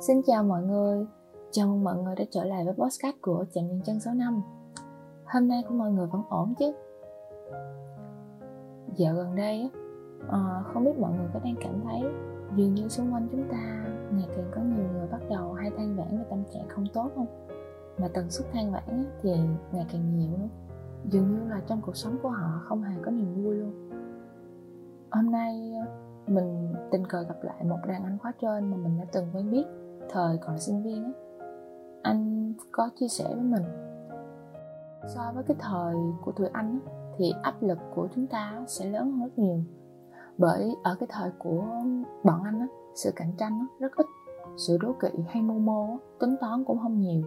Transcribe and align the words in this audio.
Xin 0.00 0.22
chào 0.26 0.44
mọi 0.44 0.62
người, 0.62 1.06
chào 1.50 1.66
mừng 1.66 1.84
mọi 1.84 1.96
người 1.96 2.14
đã 2.14 2.24
trở 2.30 2.44
lại 2.44 2.64
với 2.64 2.74
podcast 2.74 3.16
của 3.20 3.44
Chạm 3.52 3.68
Nhân 3.68 3.80
Chân 3.84 4.00
số 4.00 4.10
năm. 4.14 4.42
Hôm 5.24 5.48
nay 5.48 5.64
của 5.68 5.74
mọi 5.74 5.90
người 5.90 6.06
vẫn 6.06 6.22
ổn 6.28 6.54
chứ? 6.58 6.72
Dạo 8.96 9.14
gần 9.14 9.36
đây, 9.36 9.70
à, 10.28 10.62
không 10.72 10.84
biết 10.84 10.98
mọi 10.98 11.12
người 11.12 11.26
có 11.34 11.40
đang 11.44 11.54
cảm 11.60 11.80
thấy 11.84 12.02
dường 12.56 12.74
như 12.74 12.88
xung 12.88 13.12
quanh 13.12 13.28
chúng 13.30 13.48
ta 13.50 13.86
ngày 14.12 14.28
càng 14.36 14.50
có 14.54 14.60
nhiều 14.60 14.88
người 14.92 15.08
bắt 15.08 15.20
đầu 15.30 15.52
hay 15.52 15.70
than 15.70 15.96
vãn 15.96 16.18
về 16.18 16.24
tâm 16.30 16.44
trạng 16.54 16.68
không 16.68 16.84
tốt 16.94 17.10
không? 17.14 17.26
Mà 17.98 18.08
tần 18.14 18.30
suất 18.30 18.52
than 18.52 18.72
vãn 18.72 19.04
thì 19.22 19.30
ngày 19.72 19.86
càng 19.92 20.16
nhiều 20.16 20.30
nữa. 20.38 20.48
Dường 21.04 21.30
như 21.30 21.50
là 21.50 21.60
trong 21.66 21.80
cuộc 21.82 21.96
sống 21.96 22.18
của 22.22 22.28
họ 22.28 22.60
không 22.64 22.82
hề 22.82 22.94
có 23.04 23.10
niềm 23.10 23.44
vui 23.44 23.54
luôn. 23.54 23.90
Hôm 25.10 25.30
nay 25.30 25.72
mình 26.26 26.74
tình 26.90 27.06
cờ 27.06 27.22
gặp 27.22 27.42
lại 27.42 27.64
một 27.64 27.78
đàn 27.86 28.04
anh 28.04 28.18
khóa 28.18 28.32
trên 28.40 28.70
mà 28.70 28.76
mình 28.76 28.98
đã 28.98 29.04
từng 29.12 29.26
quen 29.34 29.50
biết 29.50 29.64
thời 30.12 30.38
còn 30.38 30.58
sinh 30.58 30.82
viên 30.82 31.04
á 31.04 31.10
anh 32.02 32.52
có 32.72 32.90
chia 32.96 33.08
sẻ 33.08 33.24
với 33.28 33.42
mình. 33.42 33.62
So 35.14 35.20
với 35.34 35.44
cái 35.44 35.56
thời 35.60 35.94
của 36.24 36.32
tụi 36.32 36.48
anh 36.52 36.78
á, 36.86 36.92
thì 37.18 37.32
áp 37.42 37.54
lực 37.60 37.78
của 37.94 38.08
chúng 38.14 38.26
ta 38.26 38.64
sẽ 38.66 38.84
lớn 38.90 39.12
hơn 39.12 39.20
rất 39.20 39.38
nhiều. 39.38 39.62
Bởi 40.38 40.74
ở 40.82 40.96
cái 41.00 41.08
thời 41.12 41.30
của 41.38 41.64
bọn 42.24 42.42
anh 42.44 42.60
á, 42.60 42.66
sự 42.94 43.10
cạnh 43.16 43.32
tranh 43.38 43.58
á, 43.58 43.66
rất 43.78 43.92
ít. 43.96 44.06
Sự 44.56 44.78
đố 44.80 44.92
kỵ 45.00 45.08
hay 45.28 45.42
mưu 45.42 45.58
mô 45.58 45.96
tính 46.20 46.36
toán 46.40 46.64
cũng 46.64 46.78
không 46.78 47.00
nhiều. 47.00 47.22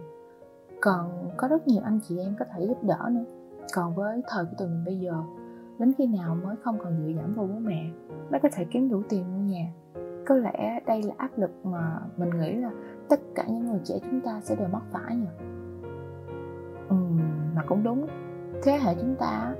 Còn 0.80 1.30
có 1.36 1.48
rất 1.48 1.68
nhiều 1.68 1.82
anh 1.84 2.00
chị 2.08 2.18
em 2.18 2.34
có 2.38 2.44
thể 2.54 2.66
giúp 2.66 2.82
đỡ 2.82 3.08
nữa. 3.10 3.24
Còn 3.74 3.94
với 3.94 4.22
thời 4.28 4.44
của 4.44 4.54
tụi 4.58 4.68
mình 4.68 4.84
bây 4.84 4.98
giờ 4.98 5.14
đến 5.78 5.92
khi 5.98 6.06
nào 6.06 6.36
mới 6.44 6.56
không 6.62 6.78
còn 6.78 6.98
dựa 6.98 7.12
dẫm 7.16 7.34
vào 7.34 7.46
bố 7.46 7.58
mẹ 7.58 7.90
mới 8.30 8.40
có 8.40 8.48
thể 8.52 8.64
kiếm 8.70 8.88
đủ 8.88 9.02
tiền 9.08 9.24
mua 9.34 9.52
nhà? 9.52 9.72
Có 10.26 10.34
lẽ 10.34 10.80
đây 10.86 11.02
là 11.02 11.14
áp 11.16 11.30
lực 11.36 11.50
mà 11.64 11.98
mình 12.16 12.30
nghĩ 12.40 12.54
là 12.54 12.70
tất 13.08 13.20
cả 13.34 13.44
những 13.48 13.66
người 13.66 13.80
trẻ 13.84 13.94
chúng 14.10 14.20
ta 14.20 14.40
sẽ 14.42 14.56
đều 14.56 14.68
mắc 14.68 14.82
phải 14.92 15.16
nhỉ? 15.16 15.26
Ừ, 16.88 16.96
mà 17.54 17.62
cũng 17.66 17.82
đúng. 17.82 18.06
Thế 18.62 18.72
hệ 18.72 18.94
chúng 18.94 19.14
ta 19.18 19.54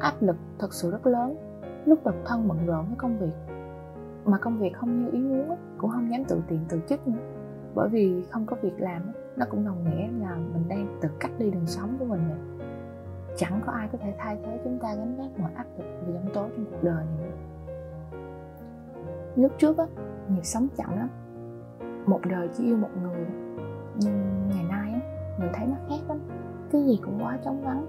áp 0.00 0.14
lực 0.20 0.36
thật 0.58 0.74
sự 0.74 0.90
rất 0.90 1.06
lớn. 1.06 1.36
Lúc 1.84 2.04
độc 2.04 2.14
thân 2.24 2.48
bận 2.48 2.66
rộn 2.66 2.86
với 2.86 2.96
công 2.98 3.18
việc 3.18 3.54
mà 4.24 4.38
công 4.38 4.58
việc 4.58 4.76
không 4.76 5.04
như 5.04 5.10
ý 5.12 5.20
muốn 5.20 5.56
cũng 5.78 5.90
không 5.90 6.10
dám 6.10 6.24
tự 6.24 6.42
tiền 6.48 6.60
từ 6.68 6.80
chức 6.88 7.08
nữa. 7.08 7.22
Bởi 7.74 7.88
vì 7.88 8.24
không 8.30 8.46
có 8.46 8.56
việc 8.62 8.80
làm 8.80 9.02
nó 9.36 9.46
cũng 9.50 9.64
đồng 9.64 9.84
nghĩa 9.84 10.08
là 10.20 10.34
mình 10.34 10.68
đang 10.68 10.98
tự 11.00 11.08
cắt 11.20 11.30
đi 11.38 11.50
đường 11.50 11.66
sống 11.66 11.96
của 11.98 12.04
mình 12.04 12.20
vậy 12.28 12.38
chẳng 13.36 13.60
có 13.66 13.72
ai 13.72 13.88
có 13.92 13.98
thể 14.02 14.14
thay 14.18 14.38
thế 14.44 14.60
chúng 14.64 14.78
ta 14.78 14.94
gánh 14.94 15.16
vác 15.16 15.40
mọi 15.40 15.50
áp 15.54 15.66
lực 15.78 15.84
và 16.00 16.12
giông 16.12 16.34
tố 16.34 16.48
trong 16.56 16.64
cuộc 16.70 16.82
đời 16.82 17.04
này 17.04 17.18
nữa 17.18 17.36
lúc 19.36 19.52
trước 19.58 19.78
á 19.78 19.84
nhịp 20.28 20.44
sống 20.44 20.68
chậm 20.76 20.96
lắm. 20.96 21.08
Một 22.06 22.20
đời 22.30 22.48
chỉ 22.56 22.64
yêu 22.64 22.76
một 22.76 22.88
người, 23.02 23.26
nhưng 23.96 24.48
ngày 24.48 24.64
nay 24.70 24.92
á, 24.92 25.00
mình 25.38 25.50
thấy 25.54 25.66
nó 25.66 25.76
khác 25.88 26.00
lắm. 26.08 26.18
Cái 26.72 26.84
gì 26.86 27.00
cũng 27.04 27.18
quá 27.22 27.38
trống 27.44 27.62
vắng. 27.64 27.86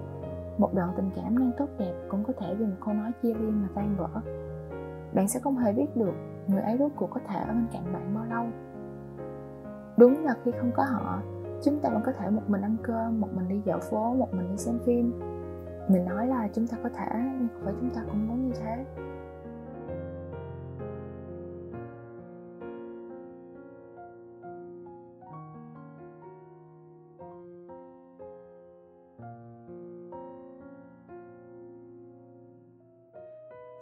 Một 0.58 0.74
đoạn 0.74 0.92
tình 0.96 1.10
cảm 1.16 1.38
đang 1.38 1.50
tốt 1.58 1.66
đẹp 1.78 1.94
cũng 2.08 2.24
có 2.24 2.32
thể 2.38 2.54
vì 2.54 2.66
một 2.66 2.76
câu 2.84 2.94
nói 2.94 3.12
chia 3.22 3.34
ly 3.34 3.50
mà 3.50 3.68
tan 3.74 3.96
vỡ. 3.96 4.08
Bạn 5.14 5.28
sẽ 5.28 5.40
không 5.40 5.56
hề 5.56 5.72
biết 5.72 5.96
được 5.96 6.12
người 6.46 6.60
ấy 6.60 6.78
rốt 6.78 6.92
cuộc 6.96 7.10
có 7.10 7.20
thể 7.28 7.40
ở 7.40 7.52
bên 7.54 7.66
cạnh 7.72 7.92
bạn 7.92 8.14
bao 8.14 8.24
lâu. 8.24 8.46
Đúng 9.96 10.24
là 10.24 10.34
khi 10.44 10.50
không 10.60 10.70
có 10.74 10.84
họ, 10.84 11.18
chúng 11.62 11.78
ta 11.78 11.88
vẫn 11.88 12.02
có 12.06 12.12
thể 12.12 12.30
một 12.30 12.42
mình 12.46 12.62
ăn 12.62 12.76
cơm, 12.82 13.20
một 13.20 13.28
mình 13.34 13.48
đi 13.48 13.62
dạo 13.64 13.78
phố, 13.78 14.14
một 14.14 14.34
mình 14.34 14.50
đi 14.50 14.56
xem 14.56 14.78
phim. 14.84 15.20
Mình 15.88 16.04
nói 16.04 16.26
là 16.26 16.48
chúng 16.54 16.66
ta 16.66 16.76
có 16.82 16.88
thể, 16.88 17.06
nhưng 17.14 17.48
không 17.54 17.64
phải 17.64 17.74
chúng 17.80 17.90
ta 17.90 18.00
cũng 18.10 18.28
muốn 18.28 18.48
như 18.48 18.54
thế. 18.60 18.84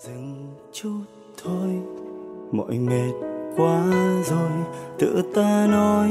Dừng 0.03 0.55
chút 0.73 1.05
thôi. 1.45 1.71
Mọi 2.53 2.79
mệt 2.79 3.13
quá 3.57 3.85
rồi, 4.25 4.51
tự 4.99 5.23
ta 5.35 5.67
nói. 5.71 6.11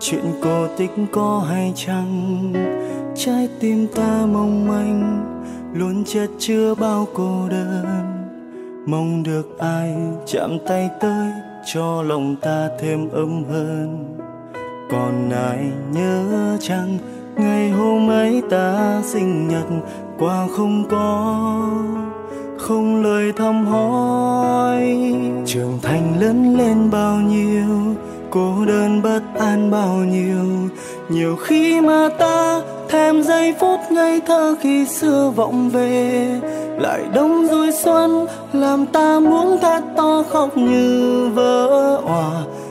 Chuyện 0.00 0.24
cổ 0.42 0.66
tích 0.76 0.90
có 1.12 1.44
hay 1.48 1.72
chăng? 1.76 2.52
Trái 3.16 3.48
tim 3.60 3.86
ta 3.94 4.26
mong 4.32 4.68
manh, 4.68 5.24
luôn 5.74 6.04
chất 6.04 6.30
chứa 6.38 6.74
bao 6.74 7.06
cô 7.14 7.48
đơn. 7.50 7.84
Mong 8.86 9.22
được 9.22 9.58
ai 9.58 9.96
chạm 10.26 10.58
tay 10.66 10.90
tới, 11.00 11.30
cho 11.74 12.02
lòng 12.02 12.36
ta 12.40 12.68
thêm 12.80 13.08
ấm 13.10 13.44
hơn. 13.44 14.16
Còn 14.90 15.30
ai 15.30 15.70
nhớ 15.92 16.56
chăng, 16.60 16.98
ngày 17.36 17.70
hôm 17.70 18.10
ấy 18.10 18.42
ta 18.50 19.00
sinh 19.04 19.48
nhật 19.48 19.66
qua 20.18 20.46
không 20.56 20.84
có 20.90 22.11
không 22.62 23.02
lời 23.02 23.32
thăm 23.36 23.66
hỏi. 23.66 25.14
Trưởng 25.46 25.78
thành 25.82 26.20
lớn 26.20 26.56
lên 26.58 26.90
bao 26.90 27.16
nhiêu, 27.16 27.94
cô 28.30 28.64
đơn 28.66 29.02
bất 29.02 29.20
an 29.38 29.70
bao 29.70 29.96
nhiêu. 29.96 30.44
Nhiều 31.08 31.36
khi 31.36 31.80
mà 31.80 32.08
ta 32.18 32.60
thèm 32.88 33.22
giây 33.22 33.54
phút 33.60 33.80
ngây 33.90 34.20
thơ 34.26 34.54
khi 34.60 34.86
xưa 34.86 35.32
vọng 35.36 35.70
về. 35.70 36.26
Lại 36.78 37.00
đông 37.14 37.46
vui 37.48 37.72
xuân, 37.84 38.26
làm 38.52 38.86
ta 38.86 39.20
muốn 39.20 39.58
thét 39.62 39.82
to 39.96 40.22
khóc 40.30 40.56
như 40.56 41.28
vỡ 41.34 41.96
òa, 42.04 42.30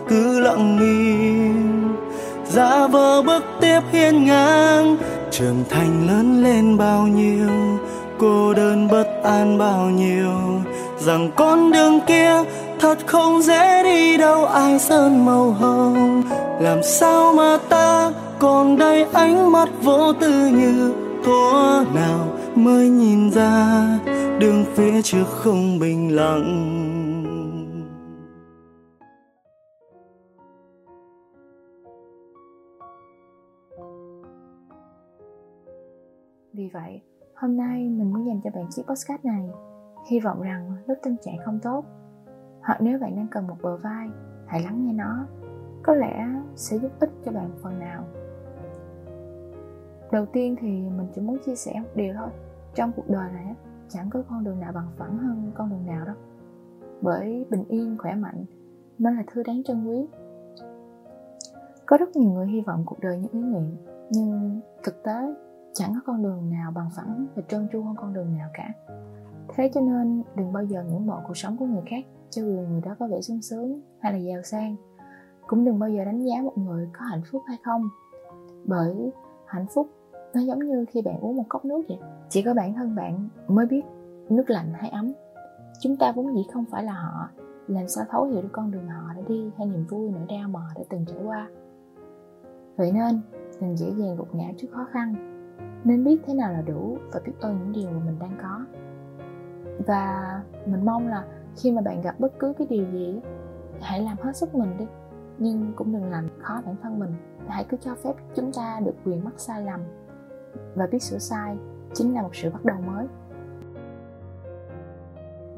cứ 0.09 0.39
lặng 0.39 0.77
im. 0.79 1.95
Giả 2.45 2.87
vờ 2.87 3.21
bước 3.21 3.43
tiếp 3.61 3.81
hiên 3.91 4.25
ngang 4.25 4.97
trưởng 5.31 5.63
thành 5.69 6.07
lớn 6.07 6.43
lên 6.43 6.77
bao 6.77 7.07
nhiêu 7.07 7.49
cô 8.21 8.53
đơn 8.53 8.87
bất 8.91 9.07
an 9.23 9.57
bao 9.57 9.89
nhiêu, 9.89 10.31
rằng 10.97 11.31
con 11.35 11.71
đường 11.71 11.99
kia 12.07 12.43
thật 12.79 12.97
không 13.05 13.41
dễ 13.41 13.83
đi 13.83 14.17
đâu. 14.17 14.45
Ai 14.45 14.79
sơn 14.79 15.25
màu 15.25 15.51
hồng, 15.51 16.23
làm 16.59 16.83
sao 16.83 17.33
mà 17.33 17.57
ta 17.69 18.11
còn 18.39 18.77
đây? 18.77 19.03
Ánh 19.13 19.51
mắt 19.51 19.69
vô 19.81 20.13
tư 20.13 20.47
như 20.47 20.93
thuở 21.23 21.85
nào 21.95 22.27
mới 22.55 22.89
nhìn 22.89 23.31
ra, 23.31 23.87
đường 24.39 24.65
phía 24.75 25.01
trước 25.01 25.25
không 25.27 25.79
bình 25.79 26.15
lặng. 26.15 26.77
Vì 36.53 36.69
vậy 36.73 37.01
hôm 37.41 37.57
nay 37.57 37.89
mình 37.89 38.13
muốn 38.13 38.27
dành 38.27 38.41
cho 38.43 38.49
bạn 38.49 38.67
chiếc 38.69 38.83
postcard 38.87 39.25
này. 39.25 39.49
Hy 40.09 40.19
vọng 40.19 40.41
rằng 40.41 40.73
lúc 40.87 40.97
tâm 41.03 41.15
trạng 41.21 41.35
không 41.45 41.59
tốt, 41.63 41.85
hoặc 42.61 42.77
nếu 42.81 42.99
bạn 42.99 43.15
đang 43.15 43.27
cần 43.31 43.47
một 43.47 43.55
bờ 43.61 43.77
vai, 43.77 44.07
hãy 44.45 44.61
lắng 44.63 44.85
nghe 44.85 44.93
nó. 44.93 45.25
Có 45.83 45.95
lẽ 45.95 46.27
sẽ 46.55 46.77
giúp 46.77 46.91
ích 46.99 47.09
cho 47.25 47.31
bạn 47.31 47.49
phần 47.61 47.79
nào. 47.79 48.03
Đầu 50.11 50.25
tiên 50.25 50.55
thì 50.59 50.67
mình 50.67 51.07
chỉ 51.15 51.21
muốn 51.21 51.37
chia 51.45 51.55
sẻ 51.55 51.73
một 51.79 51.89
điều 51.95 52.13
thôi. 52.13 52.29
Trong 52.75 52.91
cuộc 52.95 53.09
đời 53.09 53.31
này 53.31 53.55
chẳng 53.89 54.09
có 54.09 54.23
con 54.29 54.43
đường 54.43 54.59
nào 54.59 54.71
bằng 54.71 54.87
phẳng 54.97 55.17
hơn 55.17 55.51
con 55.55 55.69
đường 55.69 55.85
nào 55.85 56.05
đâu. 56.05 56.15
Bởi 57.01 57.45
bình 57.49 57.63
yên, 57.67 57.97
khỏe 57.99 58.15
mạnh 58.15 58.45
mới 58.97 59.13
là 59.13 59.23
thứ 59.33 59.43
đáng 59.43 59.63
trân 59.63 59.87
quý. 59.87 60.07
Có 61.85 61.97
rất 61.97 62.15
nhiều 62.15 62.31
người 62.31 62.47
hy 62.47 62.61
vọng 62.61 62.83
cuộc 62.85 62.99
đời 62.99 63.17
như 63.17 63.27
ý 63.31 63.39
nguyện, 63.39 63.75
nhưng 64.11 64.61
thực 64.83 65.03
tế 65.03 65.35
chẳng 65.81 65.93
có 65.93 65.99
con 66.05 66.23
đường 66.23 66.49
nào 66.49 66.71
bằng 66.71 66.89
phẳng 66.95 67.27
và 67.35 67.41
trơn 67.47 67.67
tru 67.73 67.83
hơn 67.83 67.95
con 67.97 68.13
đường 68.13 68.37
nào 68.37 68.49
cả. 68.53 68.73
Thế 69.55 69.71
cho 69.73 69.81
nên 69.81 70.23
đừng 70.35 70.53
bao 70.53 70.63
giờ 70.63 70.83
ngưỡng 70.83 71.07
mộ 71.07 71.19
cuộc 71.27 71.37
sống 71.37 71.57
của 71.57 71.65
người 71.65 71.81
khác, 71.85 72.05
cho 72.29 72.41
dù 72.41 72.65
người 72.69 72.81
đó 72.81 72.95
có 72.99 73.07
vẻ 73.07 73.21
sung 73.21 73.41
sướng 73.41 73.81
hay 73.99 74.13
là 74.13 74.19
giàu 74.19 74.41
sang. 74.43 74.75
Cũng 75.47 75.65
đừng 75.65 75.79
bao 75.79 75.89
giờ 75.89 76.05
đánh 76.05 76.23
giá 76.23 76.41
một 76.41 76.57
người 76.57 76.89
có 76.93 77.05
hạnh 77.05 77.21
phúc 77.31 77.41
hay 77.47 77.57
không, 77.63 77.89
bởi 78.65 79.11
hạnh 79.45 79.65
phúc 79.73 79.89
nó 80.33 80.41
giống 80.41 80.59
như 80.59 80.85
khi 80.89 81.01
bạn 81.01 81.19
uống 81.19 81.37
một 81.37 81.45
cốc 81.49 81.65
nước 81.65 81.81
vậy. 81.87 81.97
Chỉ 82.29 82.41
có 82.41 82.53
bản 82.53 82.73
thân 82.73 82.95
bạn 82.95 83.29
mới 83.47 83.65
biết 83.65 83.81
nước 84.29 84.49
lạnh 84.49 84.73
hay 84.73 84.89
ấm. 84.89 85.13
Chúng 85.79 85.97
ta 85.97 86.11
vốn 86.11 86.35
dĩ 86.35 86.41
không 86.53 86.65
phải 86.71 86.83
là 86.83 86.93
họ, 86.93 87.29
làm 87.67 87.87
sao 87.87 88.05
thấu 88.09 88.25
hiểu 88.25 88.41
được 88.41 88.49
con 88.51 88.71
đường 88.71 88.87
họ 88.87 89.13
đã 89.15 89.21
đi 89.27 89.51
hay 89.57 89.67
niềm 89.67 89.85
vui, 89.89 90.09
nỗi 90.09 90.25
đau 90.29 90.49
mà 90.49 90.59
họ 90.59 90.69
đã 90.75 90.81
từng 90.89 91.05
trải 91.07 91.23
qua. 91.25 91.49
Vậy 92.75 92.91
nên 92.91 93.21
đừng 93.61 93.77
dễ 93.77 93.87
dàng 93.97 94.15
gục 94.17 94.35
ngã 94.35 94.51
trước 94.57 94.67
khó 94.71 94.87
khăn 94.91 95.15
nên 95.83 96.03
biết 96.03 96.21
thế 96.25 96.33
nào 96.33 96.53
là 96.53 96.61
đủ 96.61 96.97
và 97.11 97.19
biết 97.25 97.33
ơn 97.39 97.59
những 97.59 97.71
điều 97.71 97.91
mà 97.91 97.99
mình 98.05 98.19
đang 98.19 98.37
có. 98.41 98.65
Và 99.87 100.41
mình 100.65 100.85
mong 100.85 101.07
là 101.07 101.25
khi 101.57 101.71
mà 101.71 101.81
bạn 101.81 102.01
gặp 102.01 102.19
bất 102.19 102.39
cứ 102.39 102.53
cái 102.57 102.67
điều 102.69 102.85
gì, 102.91 103.21
hãy 103.81 104.01
làm 104.01 104.17
hết 104.21 104.35
sức 104.35 104.55
mình 104.55 104.77
đi. 104.77 104.85
Nhưng 105.37 105.73
cũng 105.75 105.93
đừng 105.93 106.11
làm 106.11 106.27
khó 106.39 106.61
bản 106.65 106.75
thân 106.81 106.99
mình. 106.99 107.13
Hãy 107.47 107.65
cứ 107.69 107.77
cho 107.77 107.95
phép 107.95 108.13
chúng 108.35 108.51
ta 108.53 108.79
được 108.85 108.93
quyền 109.05 109.23
mắc 109.23 109.33
sai 109.37 109.63
lầm. 109.63 109.79
Và 110.75 110.87
biết 110.91 111.03
sửa 111.03 111.17
sai 111.17 111.57
chính 111.93 112.13
là 112.13 112.21
một 112.21 112.35
sự 112.35 112.49
bắt 112.49 112.65
đầu 112.65 112.77
mới. 112.87 113.07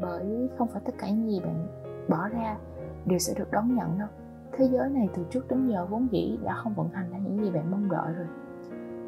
Bởi 0.01 0.49
không 0.57 0.67
phải 0.67 0.81
tất 0.85 0.93
cả 0.97 1.09
những 1.09 1.31
gì 1.31 1.39
bạn 1.39 1.67
bỏ 2.09 2.27
ra 2.27 2.57
đều 3.05 3.19
sẽ 3.19 3.33
được 3.37 3.51
đón 3.51 3.75
nhận 3.75 3.99
đâu. 3.99 4.07
Thế 4.51 4.65
giới 4.65 4.89
này 4.89 5.09
từ 5.15 5.23
trước 5.29 5.47
đến 5.49 5.67
giờ 5.67 5.85
vốn 5.85 6.07
dĩ 6.11 6.39
đã 6.43 6.53
không 6.53 6.73
vận 6.73 6.89
hành 6.89 7.11
ra 7.11 7.17
những 7.17 7.43
gì 7.43 7.51
bạn 7.51 7.71
mong 7.71 7.91
đợi 7.91 8.13
rồi. 8.13 8.27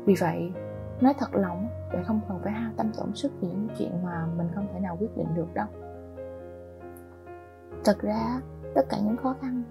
Vì 0.06 0.14
vậy 0.20 0.52
nói 1.01 1.13
thật 1.18 1.36
lòng 1.36 1.68
bạn 1.94 2.03
không 2.03 2.19
cần 2.27 2.39
phải 2.44 2.53
hao 2.53 2.71
tâm 2.77 2.92
tổn 2.97 3.15
sức 3.15 3.31
vì 3.42 3.47
những 3.47 3.68
chuyện 3.77 3.92
mà 4.03 4.27
mình 4.38 4.47
không 4.56 4.68
thể 4.74 4.80
nào 4.80 4.97
quyết 5.00 5.18
định 5.18 5.27
được 5.36 5.53
đâu. 5.53 5.68
Thật 7.86 7.97
ra 8.01 8.42
tất 8.75 8.81
cả 8.89 8.97
những 9.03 9.18
khó 9.18 9.36
khăn 9.42 9.63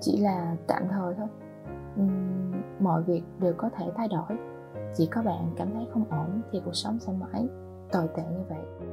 chỉ 0.00 0.20
là 0.20 0.56
tạm 0.66 0.82
thời 0.88 1.14
thôi. 1.14 1.28
Uhm, 2.00 2.62
mọi 2.80 3.02
việc 3.02 3.22
đều 3.40 3.54
có 3.56 3.70
thể 3.76 3.92
thay 3.96 4.08
đổi. 4.08 4.38
Chỉ 4.94 5.06
có 5.06 5.22
bạn 5.22 5.52
cảm 5.56 5.68
thấy 5.74 5.86
không 5.92 6.04
ổn 6.10 6.42
thì 6.52 6.62
cuộc 6.64 6.74
sống 6.74 6.98
sẽ 6.98 7.12
mãi 7.12 7.48
tồi 7.92 8.08
tệ 8.16 8.22
như 8.22 8.44
vậy. 8.48 8.90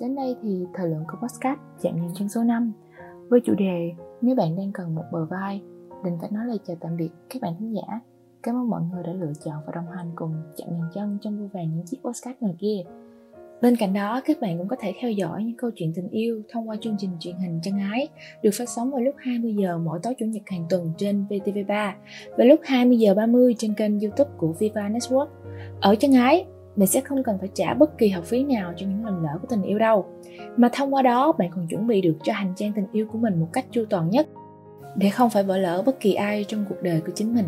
Đến 0.00 0.14
đây 0.14 0.36
thì 0.42 0.66
thời 0.74 0.88
lượng 0.88 1.04
của 1.08 1.18
podcast 1.22 1.58
chạm 1.82 2.00
nhìn 2.00 2.10
chân 2.14 2.28
số 2.28 2.42
5 2.42 2.72
với 3.28 3.40
chủ 3.44 3.54
đề 3.54 3.92
Nếu 4.20 4.36
bạn 4.36 4.56
đang 4.56 4.72
cần 4.72 4.94
một 4.94 5.04
bờ 5.12 5.24
vai, 5.24 5.62
đừng 6.04 6.18
phải 6.20 6.30
nói 6.32 6.46
lời 6.46 6.58
chào 6.66 6.76
tạm 6.80 6.96
biệt 6.96 7.10
các 7.30 7.42
bạn 7.42 7.52
thính 7.58 7.74
giả. 7.74 8.00
Cảm 8.42 8.56
ơn 8.56 8.70
mọi 8.70 8.82
người 8.92 9.02
đã 9.02 9.12
lựa 9.12 9.32
chọn 9.44 9.54
và 9.66 9.72
đồng 9.74 9.90
hành 9.96 10.10
cùng 10.14 10.34
chạm 10.56 10.68
nhìn 10.70 10.84
chân 10.94 11.18
trong 11.22 11.38
vô 11.38 11.46
vàng 11.52 11.76
những 11.76 11.86
chiếc 11.86 11.98
podcast 12.04 12.36
người 12.40 12.54
kia. 12.58 12.82
Bên 13.62 13.76
cạnh 13.76 13.92
đó, 13.92 14.20
các 14.24 14.40
bạn 14.40 14.58
cũng 14.58 14.68
có 14.68 14.76
thể 14.80 14.94
theo 15.00 15.10
dõi 15.10 15.44
những 15.44 15.56
câu 15.56 15.70
chuyện 15.70 15.92
tình 15.94 16.08
yêu 16.08 16.42
thông 16.48 16.68
qua 16.68 16.76
chương 16.80 16.96
trình 16.98 17.10
truyền 17.20 17.36
hình 17.36 17.60
Chân 17.62 17.78
Ái 17.78 18.08
được 18.42 18.50
phát 18.58 18.68
sóng 18.68 18.90
vào 18.90 19.00
lúc 19.00 19.14
20 19.18 19.54
giờ 19.54 19.78
mỗi 19.78 19.98
tối 20.02 20.14
chủ 20.18 20.26
nhật 20.26 20.42
hàng 20.46 20.66
tuần 20.70 20.92
trên 20.98 21.24
VTV3 21.28 21.92
và 22.38 22.44
lúc 22.44 22.60
20 22.64 22.98
giờ 22.98 23.14
30 23.14 23.54
trên 23.58 23.74
kênh 23.74 24.00
YouTube 24.00 24.30
của 24.36 24.52
Viva 24.58 24.88
Network. 24.88 25.26
Ở 25.80 25.94
Chân 25.94 26.12
Ái, 26.12 26.46
bạn 26.76 26.86
sẽ 26.86 27.00
không 27.00 27.22
cần 27.22 27.38
phải 27.38 27.48
trả 27.54 27.74
bất 27.74 27.98
kỳ 27.98 28.08
học 28.08 28.24
phí 28.24 28.44
nào 28.44 28.72
cho 28.76 28.86
những 28.86 29.04
lần 29.04 29.22
lỡ 29.22 29.38
của 29.42 29.46
tình 29.50 29.62
yêu 29.62 29.78
đâu. 29.78 30.06
Mà 30.56 30.68
thông 30.72 30.94
qua 30.94 31.02
đó, 31.02 31.32
bạn 31.32 31.50
còn 31.54 31.66
chuẩn 31.66 31.86
bị 31.86 32.00
được 32.00 32.14
cho 32.22 32.32
hành 32.32 32.52
trang 32.56 32.72
tình 32.72 32.86
yêu 32.92 33.06
của 33.12 33.18
mình 33.18 33.40
một 33.40 33.48
cách 33.52 33.66
chu 33.70 33.84
toàn 33.90 34.10
nhất, 34.10 34.28
để 34.96 35.10
không 35.10 35.30
phải 35.30 35.42
vỡ 35.44 35.58
lỡ 35.58 35.82
bất 35.86 36.00
kỳ 36.00 36.14
ai 36.14 36.44
trong 36.44 36.64
cuộc 36.68 36.82
đời 36.82 37.00
của 37.06 37.12
chính 37.14 37.34
mình. 37.34 37.46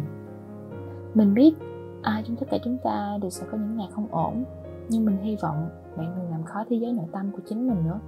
Mình 1.14 1.34
biết 1.34 1.54
ai 2.02 2.22
trong 2.26 2.36
tất 2.36 2.46
cả 2.50 2.58
chúng 2.64 2.78
ta 2.84 3.18
đều 3.22 3.30
sẽ 3.30 3.46
có 3.50 3.58
những 3.58 3.76
ngày 3.76 3.88
không 3.92 4.06
ổn, 4.10 4.44
nhưng 4.88 5.04
mình 5.04 5.16
hy 5.22 5.36
vọng 5.42 5.68
bạn 5.96 6.14
đừng 6.16 6.30
làm 6.30 6.42
khó 6.44 6.64
thế 6.70 6.76
giới 6.76 6.92
nội 6.92 7.06
tâm 7.12 7.30
của 7.32 7.42
chính 7.46 7.68
mình 7.68 7.84
nữa. 7.84 8.00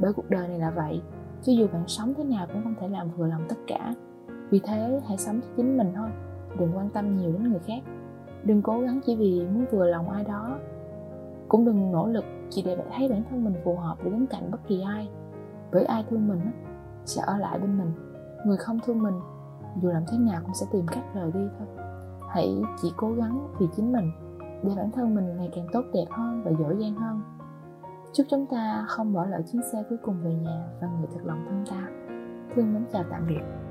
Bởi 0.00 0.12
cuộc 0.12 0.30
đời 0.30 0.48
này 0.48 0.58
là 0.58 0.70
vậy, 0.70 1.00
cho 1.42 1.52
dù 1.52 1.66
bạn 1.72 1.84
sống 1.86 2.14
thế 2.16 2.24
nào 2.24 2.46
cũng 2.52 2.62
không 2.62 2.74
thể 2.80 2.88
làm 2.88 3.10
vừa 3.16 3.26
lòng 3.26 3.46
tất 3.48 3.56
cả. 3.66 3.94
Vì 4.50 4.60
thế, 4.64 5.00
hãy 5.08 5.18
sống 5.18 5.40
cho 5.40 5.48
chính 5.56 5.76
mình 5.76 5.92
thôi, 5.96 6.08
đừng 6.58 6.76
quan 6.76 6.90
tâm 6.90 7.16
nhiều 7.16 7.32
đến 7.32 7.50
người 7.50 7.60
khác 7.66 7.82
đừng 8.44 8.62
cố 8.62 8.80
gắng 8.80 9.00
chỉ 9.06 9.16
vì 9.16 9.46
muốn 9.52 9.64
vừa 9.70 9.86
lòng 9.86 10.10
ai 10.10 10.24
đó. 10.24 10.58
Cũng 11.48 11.64
đừng 11.64 11.92
nỗ 11.92 12.06
lực 12.06 12.24
chỉ 12.50 12.62
để 12.62 12.76
bạn 12.76 12.86
thấy 12.96 13.08
bản 13.08 13.22
thân 13.30 13.44
mình 13.44 13.54
phù 13.64 13.76
hợp 13.76 13.96
để 14.04 14.10
đứng 14.10 14.26
cạnh 14.26 14.50
bất 14.50 14.58
kỳ 14.66 14.82
ai. 14.82 15.08
Bởi 15.72 15.84
ai 15.84 16.04
thương 16.10 16.28
mình 16.28 16.40
sẽ 17.04 17.22
ở 17.26 17.38
lại 17.38 17.58
bên 17.58 17.78
mình. 17.78 17.92
Người 18.46 18.56
không 18.56 18.80
thương 18.86 19.02
mình, 19.02 19.14
dù 19.82 19.88
làm 19.88 20.02
thế 20.10 20.18
nào 20.18 20.40
cũng 20.44 20.54
sẽ 20.54 20.66
tìm 20.72 20.86
cách 20.86 21.04
rời 21.14 21.32
đi 21.32 21.40
thôi. 21.58 21.68
Hãy 22.28 22.62
chỉ 22.82 22.92
cố 22.96 23.12
gắng 23.12 23.48
vì 23.58 23.66
chính 23.76 23.92
mình, 23.92 24.10
để 24.62 24.72
bản 24.76 24.90
thân 24.90 25.14
mình 25.14 25.36
ngày 25.36 25.50
càng 25.56 25.66
tốt 25.72 25.82
đẹp 25.92 26.06
hơn 26.10 26.42
và 26.44 26.50
giỏi 26.50 26.76
giang 26.80 26.94
hơn. 26.94 27.20
Chúc 28.12 28.26
chúng 28.30 28.46
ta 28.46 28.84
không 28.88 29.12
bỏ 29.12 29.24
lỡ 29.26 29.40
chuyến 29.52 29.62
xe 29.72 29.82
cuối 29.88 29.98
cùng 30.02 30.16
về 30.24 30.34
nhà 30.34 30.68
và 30.80 30.88
người 30.88 31.08
thật 31.12 31.20
lòng 31.24 31.46
thương 31.48 31.64
ta. 31.70 31.88
Thương 32.54 32.74
mến 32.74 32.84
chào 32.92 33.04
tạm 33.10 33.26
biệt. 33.28 33.63